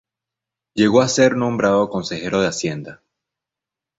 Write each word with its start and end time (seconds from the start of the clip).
Llegó 0.73 1.01
a 1.01 1.07
ser 1.07 1.35
nombrado 1.35 1.87
consejero 1.91 2.41
de 2.41 2.47
Hacienda. 2.47 3.03